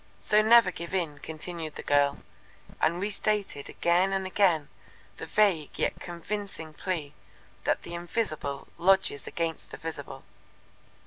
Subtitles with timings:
[0.17, 2.23] "So never give in," continued the girl,
[2.81, 4.67] and restated again and again
[5.17, 7.13] the vague yet convincing plea
[7.65, 10.23] that the Invisible lodges against the Visible.